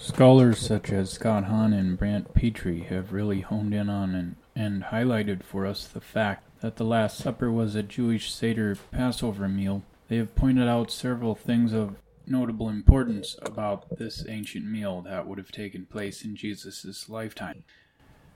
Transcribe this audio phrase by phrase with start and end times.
[0.00, 4.84] Scholars such as Scott Hahn and Brant Pitre have really honed in on and, and
[4.84, 9.82] highlighted for us the fact that the Last Supper was a Jewish Seder Passover meal.
[10.08, 15.38] They have pointed out several things of notable importance about this ancient meal that would
[15.38, 17.64] have taken place in Jesus' lifetime.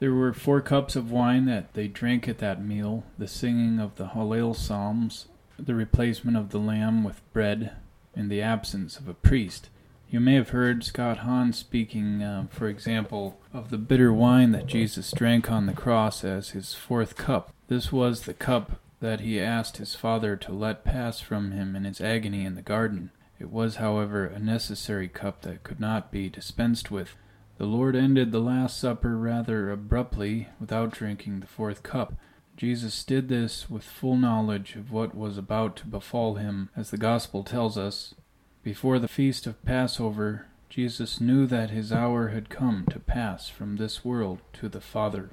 [0.01, 3.95] There were four cups of wine that they drank at that meal, the singing of
[3.97, 7.73] the Hallel Psalms, the replacement of the lamb with bread,
[8.17, 9.69] and the absence of a priest.
[10.13, 14.67] You may have heard Scott Hahn speaking, uh, for example, of the bitter wine that
[14.67, 17.55] Jesus drank on the cross as his fourth cup.
[17.69, 21.85] This was the cup that he asked his Father to let pass from him in
[21.85, 23.11] his agony in the garden.
[23.41, 27.17] It was, however, a necessary cup that could not be dispensed with.
[27.57, 32.13] The Lord ended the Last Supper rather abruptly without drinking the fourth cup.
[32.55, 36.99] Jesus did this with full knowledge of what was about to befall him, as the
[36.99, 38.15] Gospel tells us,
[38.63, 43.77] before the feast of Passover, Jesus knew that his hour had come to pass from
[43.77, 45.31] this world to the Father.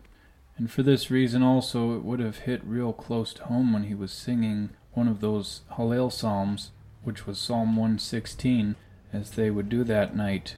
[0.57, 3.95] And for this reason also it would have hit real close to home when he
[3.95, 6.71] was singing one of those Hallel Psalms,
[7.03, 8.75] which was Psalm 116,
[9.13, 10.57] as they would do that night,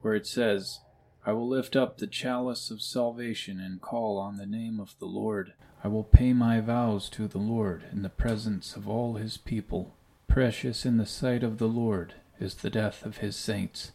[0.00, 0.80] where it says,
[1.26, 5.06] I will lift up the chalice of salvation and call on the name of the
[5.06, 5.52] Lord.
[5.82, 9.96] I will pay my vows to the Lord in the presence of all his people.
[10.34, 13.92] Precious in the sight of the Lord is the death of his saints.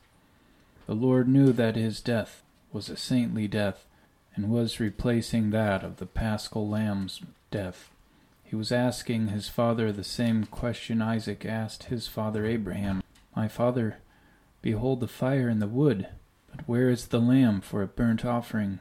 [0.86, 3.86] The Lord knew that his death was a saintly death,
[4.38, 7.20] and was replacing that of the paschal lamb's
[7.52, 7.92] death.
[8.42, 13.03] He was asking his father the same question Isaac asked his father Abraham
[13.36, 13.98] My father,
[14.62, 16.08] behold the fire and the wood,
[16.56, 18.80] but where is the lamb for a burnt offering?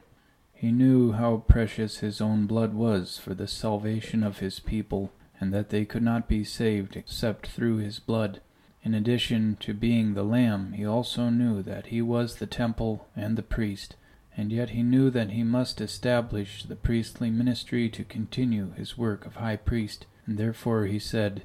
[0.55, 5.53] He knew how precious his own blood was for the salvation of his people and
[5.53, 8.41] that they could not be saved except through his blood.
[8.83, 13.37] In addition to being the Lamb, he also knew that he was the temple and
[13.37, 13.97] the priest,
[14.37, 19.27] and yet he knew that he must establish the priestly ministry to continue his work
[19.27, 21.43] of high priest, and therefore he said,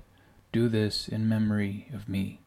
[0.51, 2.42] Do this in memory of me.